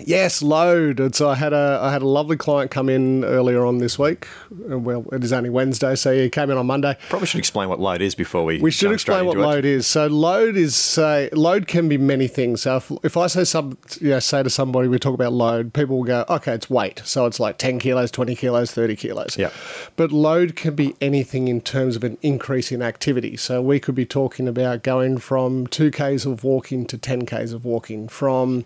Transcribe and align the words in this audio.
Yes, 0.00 0.42
load. 0.42 1.00
And 1.00 1.14
so 1.14 1.28
I 1.28 1.34
had 1.34 1.52
a 1.52 1.78
I 1.80 1.92
had 1.92 2.02
a 2.02 2.08
lovely 2.08 2.36
client 2.36 2.70
come 2.70 2.88
in 2.88 3.24
earlier 3.24 3.64
on 3.64 3.78
this 3.78 3.98
week. 3.98 4.26
Uh, 4.70 4.78
Well, 4.78 5.06
it 5.12 5.22
is 5.22 5.32
only 5.32 5.50
Wednesday, 5.50 5.94
so 5.94 6.12
he 6.12 6.28
came 6.28 6.50
in 6.50 6.58
on 6.58 6.66
Monday. 6.66 6.96
Probably 7.08 7.26
should 7.26 7.38
explain 7.38 7.68
what 7.68 7.80
load 7.80 8.02
is 8.02 8.14
before 8.14 8.44
we. 8.44 8.60
We 8.60 8.70
should 8.70 8.92
explain 8.92 9.24
what 9.24 9.36
load 9.36 9.64
is. 9.64 9.86
So 9.86 10.06
load 10.06 10.56
is 10.56 10.74
say 10.76 11.30
load 11.32 11.66
can 11.66 11.88
be 11.88 11.96
many 11.96 12.28
things. 12.28 12.62
So 12.62 12.76
if, 12.76 12.92
if 13.02 13.16
I 13.16 13.28
say 13.28 13.44
some, 13.44 13.78
you 14.00 14.10
know, 14.10 14.18
say 14.18 14.42
to 14.42 14.50
somebody 14.50 14.88
we 14.88 14.98
talk 14.98 15.14
about 15.14 15.32
load, 15.32 15.72
people 15.72 15.98
will 15.98 16.04
go, 16.04 16.24
okay, 16.28 16.54
it's 16.54 16.68
weight. 16.68 17.02
So 17.04 17.26
it's 17.26 17.38
like 17.38 17.58
ten 17.58 17.78
kilos, 17.78 18.10
twenty 18.10 18.34
kilos, 18.34 18.72
thirty 18.72 18.96
kilos. 18.96 19.38
Yeah. 19.38 19.50
But 19.96 20.12
load 20.12 20.56
can 20.56 20.74
be 20.74 20.94
anything 21.00 21.48
in 21.48 21.60
terms 21.60 21.96
of 21.96 22.04
an 22.04 22.18
increase 22.20 22.72
in 22.72 22.82
activity. 22.82 23.36
So 23.36 23.62
we 23.62 23.80
could 23.80 23.94
be 23.94 24.06
talking 24.06 24.48
about 24.48 24.82
going 24.82 25.18
from 25.18 25.66
two 25.68 25.90
k's 25.90 26.26
of 26.26 26.42
walking 26.44 26.84
to 26.86 26.98
ten 26.98 27.26
k's 27.26 27.52
of 27.52 27.64
walking, 27.64 28.08
from 28.08 28.64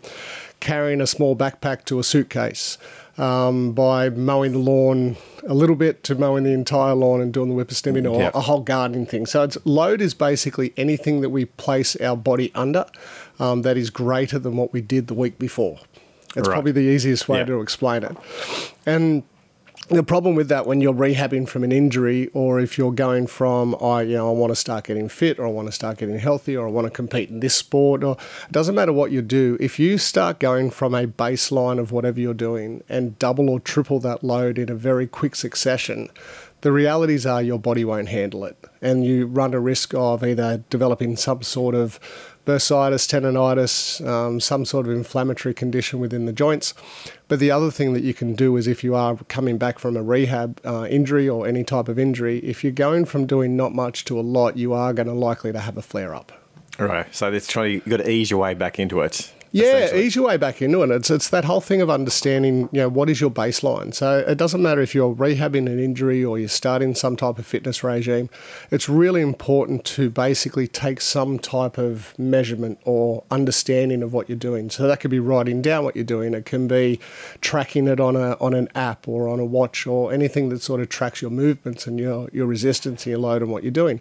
carrying 0.61 1.00
a 1.00 1.06
small 1.06 1.36
backpack 1.36 1.84
to 1.86 1.98
a 1.98 2.04
suitcase. 2.04 2.79
Um, 3.16 3.72
by 3.72 4.11
mowing 4.11 4.53
the 4.53 4.58
lawn 4.61 5.16
a 5.44 5.53
little 5.53 5.75
bit 5.75 6.04
to 6.04 6.14
mowing 6.14 6.44
the 6.44 6.53
entire 6.53 6.94
lawn 6.94 7.21
and 7.21 7.32
doing 7.32 7.49
the 7.49 7.54
whippersnipping 7.64 8.08
or 8.08 8.21
Yeah. 8.21 8.30
a 8.32 8.40
whole 8.43 8.61
gardening 8.61 9.07
thing. 9.07 9.26
So 9.26 9.43
it's 9.43 9.58
load 9.64 10.00
is 10.00 10.14
basically 10.14 10.72
anything 10.76 11.21
that 11.22 11.30
we 11.30 11.46
place 11.46 11.96
our 11.96 12.16
body 12.16 12.52
under 12.54 12.86
um, 13.40 13.63
that 13.63 13.76
is 13.76 13.90
greater 13.90 14.39
than 14.39 14.57
what 14.57 14.72
we 14.72 14.80
did 14.80 15.08
the 15.08 15.14
week 15.14 15.36
before. 15.36 15.80
It's 16.36 16.46
Right. 16.46 16.54
probably 16.54 16.71
the 16.71 16.79
easiest 16.82 17.29
way 17.29 17.38
Yeah. 17.38 17.46
to 17.46 17.61
explain 17.61 18.04
it. 18.04 18.16
And 18.86 19.25
the 19.89 20.03
problem 20.03 20.35
with 20.35 20.49
that 20.49 20.67
when 20.67 20.81
you're 20.81 20.93
rehabbing 20.93 21.49
from 21.49 21.64
an 21.64 21.73
injury 21.73 22.29
or 22.35 22.61
if 22.61 22.77
you're 22.77 22.93
going 22.93 23.27
from 23.27 23.75
I 23.81 24.03
you 24.03 24.17
know 24.17 24.29
I 24.29 24.32
want 24.32 24.50
to 24.50 24.57
start 24.57 24.85
getting 24.85 25.09
fit 25.09 25.39
or 25.39 25.46
I 25.46 25.50
want 25.50 25.67
to 25.69 25.73
start 25.73 25.99
getting 25.99 26.19
healthy 26.19 26.57
or 26.57 26.67
I 26.67 26.71
want 26.71 26.86
to 26.86 26.91
compete 26.91 27.31
in 27.31 27.41
this 27.41 27.55
sport 27.55 28.05
or 28.05 28.17
it 28.45 28.53
doesn't 28.53 28.75
matter 28.75 28.93
what 28.93 29.11
you 29.13 29.22
do 29.22 29.57
if 29.61 29.79
you 29.79 29.96
start 29.96 30.41
going 30.41 30.71
from 30.71 30.95
a 30.95 31.07
baseline 31.07 31.79
of 31.79 31.91
whatever 31.91 32.20
you're 32.20 32.34
doing 32.34 32.84
and 32.89 33.19
double 33.19 33.48
or 33.48 33.61
triple 33.61 33.98
that 34.00 34.22
load 34.22 34.59
in 34.59 34.69
a 34.69 34.75
very 34.75 35.06
quick 35.06 35.34
succession 35.34 36.11
the 36.61 36.73
realities 36.73 37.27
are 37.27 37.42
your 37.42 37.59
body 37.59 37.84
won't 37.84 38.09
handle 38.09 38.45
it 38.45 38.56
and 38.83 39.05
you 39.05 39.27
run 39.27 39.55
a 39.55 39.61
risk 39.61 39.95
of 39.95 40.25
either 40.25 40.62
developing 40.70 41.17
some 41.17 41.42
sort 41.42 41.75
of 41.75 42.01
bursitis, 42.47 43.06
tendonitis, 43.06 44.05
um, 44.06 44.41
some 44.41 44.64
sort 44.64 44.86
of 44.86 44.92
inflammatory 44.92 45.53
condition 45.53 46.01
within 46.01 46.25
the 46.25 46.33
joints. 46.33 46.73
But 47.29 47.41
the 47.41 47.51
other 47.51 47.70
thing 47.70 47.92
that 47.92 48.03
you 48.03 48.14
can 48.14 48.34
do 48.34 48.56
is 48.56 48.67
if 48.67 48.83
you 48.83 48.95
are 48.95 49.17
coming 49.29 49.59
back 49.59 49.79
from 49.79 49.98
a 49.98 50.03
rehab 50.03 50.59
uh, 50.64 50.86
injury 50.89 51.29
or 51.29 51.47
any 51.47 51.62
type 51.62 51.89
of 51.89 51.98
injury, 51.98 52.39
if 52.39 52.64
you're 52.64 52.73
going 52.73 53.05
from 53.05 53.27
doing 53.27 53.55
not 53.55 53.75
much 53.75 54.06
to 54.06 54.19
a 54.19 54.23
lot, 54.23 54.56
you 54.56 54.73
are 54.73 54.95
going 54.95 55.09
to 55.09 55.14
likely 55.14 55.53
to 55.53 55.61
have 55.61 55.77
a 55.77 55.83
flare 55.83 56.14
up. 56.14 56.33
Right. 56.79 57.12
So 57.14 57.31
it's 57.33 57.47
trying. 57.47 57.73
You 57.73 57.81
got 57.81 57.98
to 57.98 58.11
ease 58.11 58.31
your 58.31 58.41
way 58.41 58.55
back 58.55 58.79
into 58.79 59.01
it. 59.01 59.33
Yeah, 59.52 59.94
ease 59.94 60.14
your 60.14 60.27
way 60.27 60.36
back 60.36 60.60
into 60.60 60.82
it. 60.82 60.91
It's 60.91 61.10
it's 61.10 61.30
that 61.30 61.44
whole 61.44 61.60
thing 61.60 61.80
of 61.80 61.91
understanding, 61.91 62.68
you 62.72 62.80
know, 62.80 62.88
what 62.88 63.08
is 63.08 63.20
your 63.20 63.30
baseline. 63.30 63.94
So 63.94 64.18
it 64.18 64.36
doesn't 64.36 64.62
matter 64.62 64.80
if 64.80 64.94
you're 64.94 65.14
rehabbing 65.14 65.66
an 65.66 65.78
injury 65.78 66.24
or 66.24 66.38
you're 66.38 66.48
starting 66.48 66.94
some 66.94 67.16
type 67.16 67.38
of 67.38 67.46
fitness 67.46 67.82
regime. 67.82 68.28
It's 68.70 68.88
really 68.88 69.22
important 69.22 69.84
to 69.86 70.10
basically 70.10 70.68
take 70.68 71.00
some 71.00 71.38
type 71.38 71.78
of 71.78 72.18
measurement 72.18 72.78
or 72.84 73.24
understanding 73.30 74.02
of 74.02 74.12
what 74.12 74.28
you're 74.28 74.36
doing. 74.36 74.70
So 74.70 74.86
that 74.86 75.00
could 75.00 75.10
be 75.10 75.20
writing 75.20 75.62
down 75.62 75.84
what 75.84 75.96
you're 75.96 76.05
doing. 76.05 76.34
It 76.34 76.44
can 76.44 76.68
be 76.68 77.00
tracking 77.40 77.88
it 77.88 78.00
on 78.00 78.16
a 78.16 78.33
on 78.40 78.55
an 78.55 78.68
app 78.74 79.08
or 79.08 79.28
on 79.28 79.40
a 79.40 79.44
watch 79.44 79.86
or 79.86 80.12
anything 80.12 80.48
that 80.50 80.62
sort 80.62 80.80
of 80.80 80.88
tracks 80.88 81.22
your 81.22 81.30
movements 81.30 81.86
and 81.86 81.98
your 81.98 82.28
your 82.33 82.46
resistance 82.46 83.06
and 83.06 83.12
your 83.12 83.20
load 83.20 83.42
and 83.42 83.50
what 83.50 83.62
you're 83.62 83.70
doing, 83.70 84.00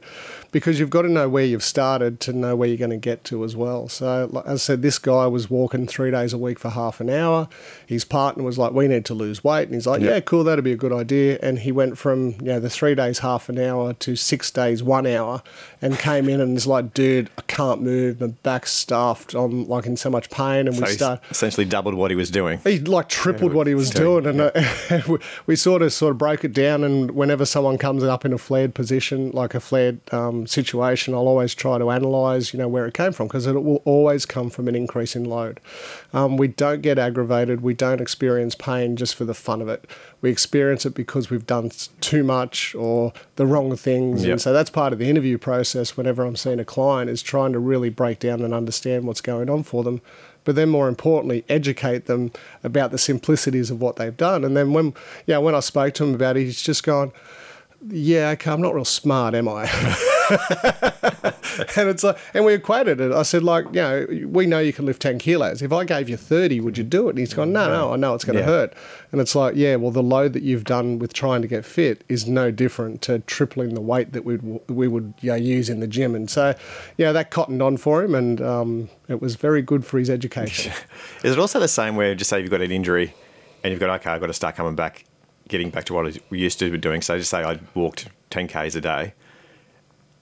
because 0.52 0.80
you've 0.80 0.89
got 0.89 1.04
to 1.04 1.09
know 1.09 1.30
where 1.30 1.45
you've 1.45 1.64
started 1.64 2.20
to 2.22 2.34
know 2.34 2.56
where 2.56 2.67
you're 2.67 2.78
going 2.78 2.89
to 2.89 2.98
get 2.98 3.23
to 3.26 3.44
as 3.44 3.56
well. 3.56 3.88
So 3.88 4.30
like 4.32 4.45
as 4.45 4.54
I 4.54 4.58
said, 4.58 4.82
this 4.82 5.00
guy 5.00 5.28
was 5.28 5.37
walking 5.50 5.86
three 5.88 6.12
days 6.12 6.34
a 6.34 6.38
week 6.38 6.58
for 6.60 6.70
half 6.70 7.00
an 7.00 7.10
hour. 7.10 7.48
His 7.86 8.04
partner 8.04 8.44
was 8.44 8.58
like, 8.58 8.72
"We 8.74 8.88
need 8.88 9.06
to 9.06 9.14
lose 9.14 9.44
weight," 9.44 9.64
and 9.68 9.74
he's 9.76 9.86
like, 9.88 10.02
Yeah. 10.02 10.12
"Yeah, 10.16 10.20
cool, 10.22 10.44
that'd 10.44 10.64
be 10.64 10.72
a 10.72 10.78
good 10.78 10.92
idea." 10.94 11.38
And 11.44 11.60
he 11.60 11.72
went 11.72 11.98
from 11.98 12.32
you 12.42 12.48
know 12.54 12.60
the 12.60 12.70
three 12.70 12.96
days 12.96 13.20
half 13.20 13.50
an 13.50 13.60
hour 13.60 13.94
to 13.94 14.16
six 14.16 14.50
days 14.52 14.82
one 14.84 15.06
hour, 15.06 15.42
and 15.82 15.98
came 16.00 16.28
in 16.30 16.42
and 16.42 16.54
was 16.56 16.66
like, 16.67 16.94
"Dude, 16.94 17.30
I 17.38 17.42
can't 17.44 17.82
move. 17.82 18.20
My 18.22 18.28
back's 18.44 18.72
stuffed. 18.72 19.34
I'm 19.34 19.67
like 19.67 19.86
in 19.86 19.98
so 19.98 20.10
much 20.10 20.30
pain." 20.30 20.67
And 20.67 20.76
So 20.76 20.84
we 20.86 20.92
start 20.92 21.22
essentially 21.30 21.66
doubled 21.66 21.94
what 21.95 22.11
he 22.11 22.16
was 22.17 22.32
doing. 22.32 22.60
he 22.64 22.80
like 22.80 23.10
tripled 23.10 23.54
what 23.54 23.67
he 23.67 23.76
was 23.76 23.90
doing, 23.90 24.26
and 24.26 24.42
uh, 24.42 24.52
we- 25.08 25.20
we 25.45 25.56
sort 25.56 25.82
of 25.82 25.94
sort 25.94 26.11
of 26.11 26.17
broke 26.17 26.44
it 26.44 26.54
down. 26.54 26.84
And 26.84 27.11
whenever 27.11 27.45
someone 27.45 27.78
comes 27.78 28.04
up 28.04 28.26
in 28.26 28.34
a 28.34 28.38
flared 28.38 28.73
position, 28.73 29.32
like 29.32 29.54
a 29.56 29.60
flared 29.60 30.00
um, 30.14 30.48
situation, 30.48 31.14
I'll 31.14 31.28
always 31.28 31.54
try 31.56 31.78
to 31.78 31.90
analyse, 31.90 32.54
you 32.54 32.60
know, 32.60 32.67
where 32.67 32.86
it 32.86 32.94
came 32.94 33.11
from 33.11 33.28
because 33.28 33.45
it 33.48 33.54
will 33.64 33.82
always 33.86 34.26
come 34.26 34.50
from 34.50 34.67
an 34.67 34.76
increase 34.76 35.16
in 35.16 35.26
load. 35.30 35.60
Um, 36.14 36.38
we 36.38 36.48
don't 36.48 36.82
get 36.82 36.98
aggravated. 36.98 37.61
We 37.61 37.73
don't 37.73 38.02
experience 38.02 38.55
pain 38.55 38.95
just 38.95 39.15
for 39.15 39.26
the 39.26 39.33
fun 39.33 39.61
of 39.61 39.70
it. 39.70 39.86
We 40.21 40.30
experience 40.30 40.86
it 40.86 40.95
because 40.95 41.30
we've 41.30 41.45
done 41.45 41.71
too 42.02 42.23
much 42.23 42.73
or 42.76 43.14
the 43.36 43.45
wrong 43.45 43.76
things. 43.76 44.23
Yep. 44.23 44.32
And 44.32 44.42
so 44.42 44.54
that's 44.54 44.70
part 44.70 44.93
of 44.93 44.99
the 44.99 45.10
interview 45.10 45.37
process. 45.37 45.95
Whenever 45.95 46.26
I'm 46.26 46.36
seeing 46.36 46.60
a 46.60 46.66
client, 46.66 47.10
is 47.10 47.21
trying 47.21 47.54
to 47.54 47.60
really 47.60 47.89
break 47.89 48.20
down 48.20 48.42
and 48.42 48.54
understand 48.54 49.05
what's 49.05 49.21
going 49.21 49.49
on 49.49 49.64
for 49.64 49.83
them 49.83 50.02
but 50.48 50.55
then 50.55 50.70
more 50.70 50.87
importantly, 50.87 51.43
educate 51.49 52.05
them 52.05 52.32
about 52.64 52.92
the 52.92 52.98
simplicities 52.98 53.70
of 53.70 53.82
what 53.82 53.98
they've 53.98 54.16
done. 54.16 54.45
And 54.45 54.55
then 54.55 54.71
when, 54.71 54.93
yeah, 55.26 55.39
when 55.39 55.54
I 55.54 55.60
spoke 55.60 55.93
to 55.95 56.05
him 56.05 56.16
about 56.16 56.37
it, 56.37 56.43
he's 56.43 56.61
just 56.61 56.83
gone, 56.83 57.11
yeah, 57.89 58.30
okay, 58.30 58.52
I'm 58.52 58.61
not 58.61 58.73
real 58.73 58.86
smart, 58.86 59.36
am 59.36 59.49
I? 59.49 59.66
and 61.78 61.90
it's 61.90 62.04
like, 62.04 62.18
and 62.34 62.45
we 62.45 62.54
equated 62.54 63.00
it. 63.02 63.12
I 63.12 63.23
said, 63.23 63.44
like, 63.44 63.66
you 63.68 63.72
know, 63.73 64.08
we 64.28 64.45
know 64.45 64.60
you 64.60 64.73
can 64.73 64.86
lift 64.86 65.02
10 65.02 65.20
kilos. 65.20 65.62
If 65.62 65.72
I 65.73 65.84
gave 65.86 66.10
you 66.10 66.18
30, 66.18 66.60
would 66.62 66.78
you 66.78 66.84
do 66.84 67.08
it? 67.08 67.12
And 67.12 67.20
he's 67.20 67.34
gone, 67.34 67.52
no, 67.54 67.70
no, 67.70 67.94
I 67.94 67.95
know 67.95 68.14
it's 68.14 68.23
going 68.23 68.36
to 68.36 68.42
Yeah. 68.42 68.48
hurt. 68.48 68.73
And 69.12 69.22
it's 69.22 69.36
like, 69.36 69.56
yeah, 69.56 69.76
well, 69.76 69.92
the 69.92 70.04
load 70.04 70.34
that 70.34 70.44
you've 70.44 70.64
done 70.66 71.00
with 71.00 71.14
trying 71.14 71.42
to 71.42 71.48
get 71.48 71.66
fit 71.66 72.04
is 72.10 72.28
no 72.28 72.52
different 72.52 73.02
to 73.04 73.20
tripling 73.20 73.73
the 73.73 73.82
weight 73.82 74.14
that 74.14 74.26
we'd, 74.26 74.42
we 74.70 74.88
would 74.88 75.14
you 75.22 75.30
know, 75.32 75.36
use 75.36 75.70
in 75.70 75.80
the 75.80 75.88
gym. 75.88 76.14
And 76.16 76.30
so, 76.30 76.54
yeah, 76.98 77.12
that 77.12 77.32
cottoned 77.32 77.62
on 77.62 77.78
for 77.78 78.04
him, 78.04 78.14
and 78.16 78.42
um, 78.42 78.90
it 79.08 79.22
was 79.22 79.36
very 79.36 79.62
good 79.62 79.86
for 79.86 79.98
his 80.00 80.10
education. 80.10 80.73
Is 81.23 81.32
it 81.34 81.40
also 81.40 81.60
the 81.60 81.67
same 81.67 81.96
where 81.96 82.14
just 82.16 82.30
say 82.30 82.42
you've 82.42 82.50
got 82.52 82.62
an 82.62 82.72
injury 82.72 83.14
and 83.64 83.72
you've 83.72 83.80
got 83.80 83.90
okay, 84.02 84.10
I've 84.12 84.20
got 84.22 84.28
to 84.28 84.34
start 84.34 84.56
coming 84.56 84.76
back, 84.76 85.06
getting 85.48 85.70
back 85.70 85.86
to 85.86 85.94
what 85.94 86.06
I 86.08 86.20
we 86.30 86.40
used 86.40 86.60
to 86.60 86.70
be 86.70 86.78
doing. 86.78 87.02
So 87.02 87.17
just 87.17 87.30
say 87.30 87.44
I 87.44 87.60
walked 87.73 88.08
ten 88.30 88.48
k's 88.48 88.76
a 88.76 88.82
day. 88.82 89.14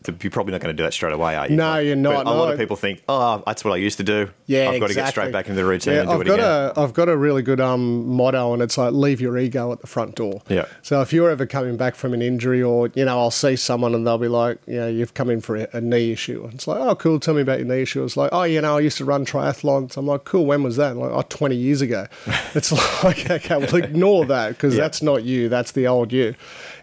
You're 0.07 0.31
probably 0.31 0.51
not 0.51 0.61
going 0.61 0.75
to 0.75 0.77
do 0.77 0.83
that 0.83 0.93
straight 0.93 1.13
away, 1.13 1.35
are 1.35 1.47
you? 1.47 1.55
No, 1.55 1.77
you're 1.77 1.95
not, 1.95 2.25
But 2.25 2.31
a 2.31 2.35
lot 2.35 2.51
of 2.53 2.59
people 2.59 2.75
think, 2.75 3.01
oh, 3.07 3.43
that's 3.45 3.63
what 3.63 3.73
I 3.73 3.77
used 3.77 3.97
to 3.97 4.03
do. 4.03 4.29
Yeah, 4.45 4.69
I've 4.69 4.79
got 4.79 4.87
to 4.87 4.93
get 4.93 5.09
straight 5.09 5.31
back 5.31 5.47
into 5.47 5.61
the 5.61 5.65
routine 5.67 5.93
Yeah, 5.93 5.99
and 6.01 6.09
do 6.09 6.13
I've 6.15 6.21
it 6.21 6.25
got 6.25 6.33
again. 6.39 6.71
a 6.75 6.79
I've 6.83 6.93
got 6.93 7.09
a 7.09 7.17
really 7.17 7.41
good 7.41 7.59
um, 7.59 8.07
motto, 8.07 8.53
and 8.53 8.61
it's 8.61 8.77
like 8.77 8.93
leave 8.93 9.19
your 9.21 9.37
ego 9.37 9.71
at 9.71 9.81
the 9.81 9.87
front 9.87 10.15
door. 10.15 10.41
Yeah. 10.49 10.65
So 10.83 11.01
if 11.01 11.11
you're 11.13 11.29
ever 11.29 11.45
coming 11.45 11.77
back 11.77 11.95
from 11.95 12.13
an 12.13 12.21
injury, 12.21 12.61
or 12.61 12.89
you 12.95 13.05
know, 13.05 13.17
I'll 13.19 13.31
see 13.31 13.55
someone 13.55 13.95
and 13.95 14.05
they'll 14.05 14.17
be 14.17 14.27
like, 14.27 14.65
know, 14.67 14.87
you've 14.87 15.13
come 15.13 15.29
in 15.29 15.41
for 15.41 15.55
a, 15.55 15.67
a 15.73 15.81
knee 15.81 16.11
issue. 16.11 16.43
And 16.43 16.53
it's 16.53 16.67
like, 16.67 16.79
oh, 16.79 16.95
cool. 16.95 17.19
Tell 17.19 17.33
me 17.33 17.41
about 17.41 17.59
your 17.59 17.67
knee 17.67 17.81
issue. 17.81 18.03
It's 18.03 18.17
like, 18.17 18.29
oh, 18.33 18.43
you 18.43 18.61
know, 18.61 18.77
I 18.77 18.81
used 18.81 18.97
to 18.97 19.05
run 19.05 19.25
triathlons. 19.25 19.97
I'm 19.97 20.05
like, 20.07 20.23
cool. 20.25 20.45
When 20.45 20.63
was 20.63 20.75
that? 20.77 20.95
Like, 20.95 21.11
oh, 21.11 21.23
20 21.23 21.55
years 21.55 21.81
ago. 21.81 22.07
It's 22.55 22.71
like, 22.71 23.29
okay, 23.29 23.57
well, 23.57 23.75
ignore 23.75 24.25
that 24.27 24.49
because 24.49 24.75
Yeah. 24.75 24.81
that's 24.81 25.01
not 25.01 25.23
you. 25.23 25.49
That's 25.49 25.71
the 25.73 25.87
old 25.87 26.13
you. 26.13 26.35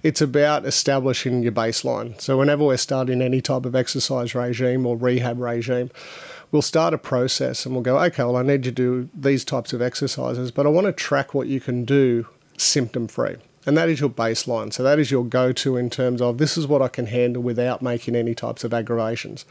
It's 0.02 0.20
about 0.20 0.66
establishing 0.66 1.42
your 1.42 1.52
baseline. 1.52 2.20
So 2.20 2.36
whenever 2.36 2.64
we're 2.64 2.76
starting 2.76 3.11
any 3.20 3.40
type 3.40 3.66
of 3.66 3.74
exercise 3.74 4.34
regime 4.34 4.86
or 4.86 4.96
rehab 4.96 5.40
regime, 5.40 5.90
we'll 6.52 6.62
start 6.62 6.94
a 6.94 6.98
process 6.98 7.66
and 7.66 7.74
we'll 7.74 7.82
go, 7.82 7.98
okay, 7.98 8.22
well, 8.22 8.36
I 8.36 8.42
need 8.42 8.62
to 8.62 8.70
do 8.70 9.08
these 9.14 9.44
types 9.44 9.72
of 9.72 9.82
exercises, 9.82 10.50
but 10.50 10.66
I 10.66 10.68
want 10.68 10.86
to 10.86 10.92
track 10.92 11.34
what 11.34 11.48
you 11.48 11.60
can 11.60 11.84
do 11.84 12.26
symptom 12.56 13.08
free. 13.08 13.36
And 13.64 13.76
that 13.76 13.88
is 13.88 14.00
your 14.00 14.10
baseline. 14.10 14.72
So 14.72 14.82
that 14.82 14.98
is 14.98 15.10
your 15.10 15.24
go 15.24 15.52
to 15.52 15.76
in 15.76 15.88
terms 15.88 16.20
of 16.20 16.38
this 16.38 16.56
is 16.56 16.66
what 16.66 16.82
I 16.82 16.88
can 16.88 17.06
handle 17.06 17.42
without 17.42 17.80
making 17.82 18.16
any 18.16 18.34
types 18.34 18.64
of 18.64 18.74
aggravations. 18.74 19.44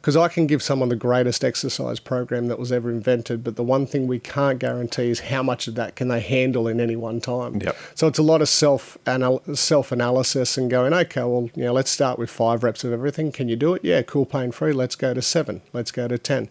Because 0.00 0.16
I 0.16 0.28
can 0.28 0.46
give 0.46 0.62
someone 0.62 0.88
the 0.88 0.96
greatest 0.96 1.44
exercise 1.44 2.00
program 2.00 2.46
that 2.46 2.58
was 2.58 2.72
ever 2.72 2.90
invented, 2.90 3.44
but 3.44 3.56
the 3.56 3.62
one 3.62 3.86
thing 3.86 4.06
we 4.06 4.18
can't 4.18 4.58
guarantee 4.58 5.10
is 5.10 5.20
how 5.20 5.42
much 5.42 5.68
of 5.68 5.74
that 5.74 5.94
can 5.94 6.08
they 6.08 6.20
handle 6.20 6.66
in 6.66 6.80
any 6.80 6.96
one 6.96 7.20
time. 7.20 7.60
Yep. 7.60 7.76
So 7.94 8.06
it's 8.06 8.18
a 8.18 8.22
lot 8.22 8.40
of 8.40 8.48
self 8.48 8.96
self 9.52 9.92
analysis 9.92 10.56
and 10.56 10.70
going, 10.70 10.94
okay, 10.94 11.20
well, 11.20 11.50
you 11.54 11.64
know, 11.64 11.74
let's 11.74 11.90
start 11.90 12.18
with 12.18 12.30
five 12.30 12.64
reps 12.64 12.82
of 12.82 12.92
everything. 12.92 13.30
Can 13.30 13.48
you 13.48 13.56
do 13.56 13.74
it? 13.74 13.84
Yeah, 13.84 14.00
cool, 14.00 14.24
pain 14.24 14.52
free. 14.52 14.72
Let's 14.72 14.96
go 14.96 15.12
to 15.12 15.20
seven. 15.20 15.60
Let's 15.74 15.90
go 15.90 16.08
to 16.08 16.16
ten. 16.16 16.48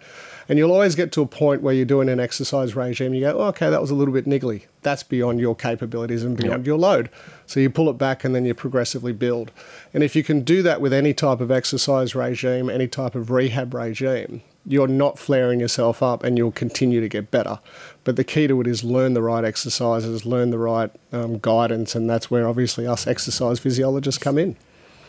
And 0.50 0.58
you'll 0.58 0.72
always 0.72 0.96
get 0.96 1.12
to 1.12 1.22
a 1.22 1.28
point 1.28 1.62
where 1.62 1.76
you're 1.76 1.86
doing 1.86 2.10
an 2.10 2.20
exercise 2.20 2.76
regime. 2.76 3.14
You 3.14 3.22
go, 3.22 3.38
oh, 3.38 3.44
okay, 3.50 3.70
that 3.70 3.80
was 3.80 3.92
a 3.92 3.96
little 3.96 4.14
bit 4.14 4.26
niggly. 4.26 4.64
That's 4.82 5.04
beyond 5.04 5.40
your 5.40 5.56
capabilities 5.56 6.24
and 6.24 6.36
beyond 6.36 6.62
Yep. 6.62 6.66
your 6.68 6.78
load. 6.80 7.10
So 7.46 7.60
you 7.60 7.70
pull 7.70 7.88
it 7.88 8.00
back 8.00 8.24
and 8.24 8.34
then 8.34 8.46
you 8.46 8.56
progressively 8.56 9.14
build. 9.14 9.52
And 9.94 10.04
if 10.04 10.16
you 10.16 10.24
can 10.24 10.42
do 10.42 10.64
that 10.64 10.82
with 10.82 10.92
any 10.92 11.14
type 11.14 11.40
of 11.40 11.52
exercise 11.52 12.16
regime, 12.16 12.68
any 12.68 12.88
type 12.88 13.14
of 13.14 13.30
rehab 13.30 13.76
regime, 13.76 14.42
you're 14.66 14.88
not 14.88 15.20
flaring 15.20 15.60
yourself 15.60 16.02
up 16.02 16.24
and 16.24 16.36
you'll 16.36 16.52
continue 16.52 17.00
to 17.00 17.08
get 17.08 17.30
better. 17.30 17.60
But 18.04 18.16
the 18.16 18.24
key 18.24 18.48
to 18.48 18.60
it 18.60 18.66
is 18.66 18.84
learn 18.84 19.14
the 19.14 19.22
right 19.22 19.46
exercises, 19.46 20.26
learn 20.26 20.50
the 20.50 20.58
right 20.58 20.90
um, 21.14 21.38
guidance, 21.38 21.94
and 21.94 22.10
that's 22.10 22.32
where 22.32 22.48
obviously 22.48 22.88
us 22.88 23.06
exercise 23.06 23.60
physiologists 23.60 24.22
come 24.22 24.40
in. 24.40 24.58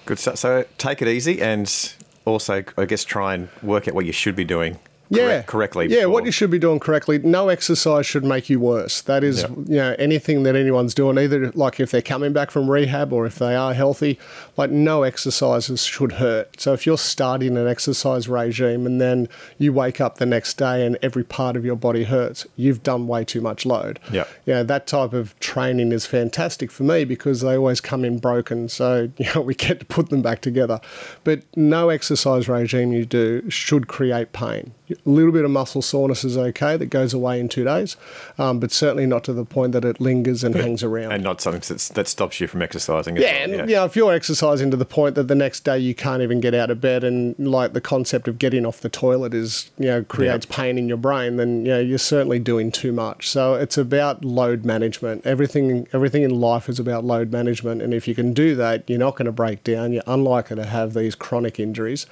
Good 0.04 0.18
stuff. 0.18 0.36
So 0.36 0.66
take 0.76 1.00
it 1.00 1.08
easy 1.08 1.40
and 1.40 1.94
also, 2.26 2.62
I 2.76 2.84
guess, 2.84 3.04
try 3.04 3.32
and 3.34 3.48
work 3.62 3.88
out 3.88 3.94
what 3.94 4.04
you 4.04 4.12
should 4.12 4.36
be 4.36 4.44
doing 4.44 4.78
correct, 5.18 5.46
correctly. 5.48 5.86
Yeah, 5.88 5.98
before. 6.00 6.10
what 6.12 6.24
you 6.26 6.32
should 6.32 6.50
be 6.50 6.58
doing 6.58 6.80
correctly. 6.80 7.18
No 7.18 7.48
exercise 7.48 8.06
should 8.06 8.24
make 8.24 8.48
you 8.48 8.60
worse. 8.60 9.00
That 9.02 9.24
is, 9.24 9.42
Yeah. 9.42 9.48
you 9.66 9.76
know, 9.76 9.96
anything 9.98 10.42
that 10.44 10.54
anyone's 10.56 10.94
doing, 10.94 11.18
either 11.18 11.50
like 11.52 11.80
if 11.80 11.90
they're 11.90 12.02
coming 12.02 12.32
back 12.32 12.50
from 12.50 12.70
rehab 12.70 13.12
or 13.12 13.26
if 13.26 13.36
they 13.38 13.54
are 13.54 13.74
healthy, 13.74 14.18
like 14.56 14.70
no 14.70 15.02
exercises 15.02 15.82
should 15.84 16.12
hurt. 16.12 16.60
So 16.60 16.72
if 16.72 16.86
you're 16.86 16.98
starting 16.98 17.56
an 17.56 17.66
exercise 17.66 18.28
regime 18.28 18.86
and 18.86 19.00
then 19.00 19.28
you 19.58 19.72
wake 19.72 20.00
up 20.00 20.18
the 20.18 20.26
next 20.26 20.54
day 20.58 20.84
and 20.86 20.98
every 21.02 21.24
part 21.24 21.56
of 21.56 21.64
your 21.64 21.76
body 21.76 22.04
hurts, 22.04 22.46
you've 22.56 22.82
done 22.82 23.06
way 23.06 23.24
too 23.24 23.40
much 23.40 23.66
load. 23.66 23.98
Yeah. 24.12 24.24
Yeah, 24.46 24.62
that 24.64 24.86
type 24.86 25.12
of 25.12 25.38
training 25.40 25.92
is 25.92 26.06
fantastic 26.06 26.70
for 26.70 26.84
me 26.84 27.04
because 27.04 27.40
they 27.40 27.56
always 27.56 27.80
come 27.80 28.04
in 28.04 28.18
broken. 28.18 28.68
So, 28.68 29.10
you 29.16 29.26
know, 29.34 29.40
we 29.40 29.54
get 29.54 29.80
to 29.80 29.86
put 29.86 30.10
them 30.10 30.22
back 30.22 30.40
together. 30.40 30.80
But 31.24 31.42
no 31.56 31.88
exercise 31.88 32.48
regime 32.48 32.92
you 32.92 33.04
do 33.04 33.48
should 33.50 33.88
create 33.88 34.32
pain. 34.32 34.72
A 35.06 35.10
little 35.10 35.32
bit 35.32 35.44
of 35.44 35.50
muscle 35.50 35.82
soreness 35.82 36.24
is 36.24 36.36
okay, 36.36 36.76
that 36.76 36.86
goes 36.86 37.14
away 37.14 37.40
in 37.40 37.48
two 37.48 37.64
days, 37.64 37.96
um, 38.38 38.60
but 38.60 38.70
certainly 38.72 39.06
not 39.06 39.24
to 39.24 39.32
the 39.32 39.44
point 39.44 39.72
that 39.72 39.84
it 39.84 40.00
lingers 40.00 40.44
and 40.44 40.54
hangs 40.54 40.82
around. 40.82 41.12
and 41.12 41.22
not 41.22 41.40
something 41.40 41.62
that's, 41.66 41.88
that 41.88 42.08
stops 42.08 42.40
you 42.40 42.46
from 42.46 42.62
exercising. 42.62 43.16
Yeah, 43.16 43.46
well, 43.46 43.60
and 43.60 43.70
you 43.70 43.76
know, 43.76 43.84
if 43.84 43.96
you're 43.96 44.12
exercising 44.12 44.70
to 44.70 44.76
the 44.76 44.84
point 44.84 45.14
that 45.14 45.28
the 45.28 45.34
next 45.34 45.64
day 45.64 45.78
you 45.78 45.94
can't 45.94 46.22
even 46.22 46.40
get 46.40 46.54
out 46.54 46.70
of 46.70 46.80
bed, 46.80 47.04
and 47.04 47.38
like 47.38 47.72
the 47.72 47.80
concept 47.80 48.28
of 48.28 48.38
getting 48.38 48.66
off 48.66 48.80
the 48.80 48.88
toilet 48.88 49.34
is, 49.34 49.70
you 49.78 49.86
know, 49.86 50.02
creates 50.04 50.46
pain 50.46 50.78
in 50.78 50.88
your 50.88 50.96
brain, 50.96 51.36
then 51.36 51.64
you 51.64 51.72
know 51.72 51.80
you're 51.80 51.98
certainly 51.98 52.38
doing 52.38 52.70
too 52.70 52.92
much. 52.92 53.28
So 53.28 53.54
it's 53.54 53.78
about 53.78 54.24
load 54.24 54.64
management. 54.64 55.24
Everything, 55.26 55.86
everything 55.92 56.22
in 56.22 56.40
life 56.40 56.68
is 56.68 56.78
about 56.78 57.04
load 57.04 57.32
management, 57.32 57.82
and 57.82 57.94
if 57.94 58.06
you 58.06 58.14
can 58.14 58.32
do 58.32 58.54
that, 58.56 58.88
you're 58.88 58.98
not 58.98 59.16
going 59.16 59.26
to 59.26 59.32
break 59.32 59.64
down. 59.64 59.92
You're 59.92 60.02
unlikely 60.06 60.56
to 60.56 60.66
have 60.66 60.94
these 60.94 61.14
chronic 61.14 61.58
injuries. 61.60 62.06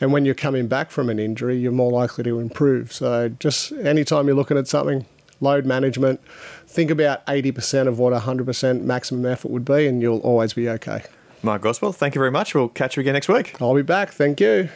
And 0.00 0.12
when 0.12 0.24
you're 0.24 0.34
coming 0.34 0.68
back 0.68 0.90
from 0.90 1.10
an 1.10 1.18
injury, 1.18 1.58
you're 1.58 1.72
more 1.72 1.90
likely 1.90 2.24
to 2.24 2.38
improve. 2.38 2.92
So 2.92 3.28
just 3.28 3.72
anytime 3.72 4.26
you're 4.26 4.36
looking 4.36 4.56
at 4.56 4.68
something, 4.68 5.06
load 5.40 5.66
management, 5.66 6.20
think 6.66 6.90
about 6.90 7.24
80% 7.26 7.88
of 7.88 7.98
what 7.98 8.12
100% 8.12 8.82
maximum 8.82 9.26
effort 9.26 9.50
would 9.50 9.64
be, 9.64 9.86
and 9.86 10.00
you'll 10.00 10.20
always 10.20 10.52
be 10.52 10.68
okay. 10.68 11.02
Mark 11.42 11.62
Goswell, 11.62 11.92
thank 11.92 12.14
you 12.14 12.18
very 12.18 12.30
much. 12.30 12.54
We'll 12.54 12.68
catch 12.68 12.96
you 12.96 13.00
again 13.00 13.14
next 13.14 13.28
week. 13.28 13.60
I'll 13.60 13.74
be 13.74 13.82
back. 13.82 14.10
Thank 14.10 14.40
you. 14.40 14.68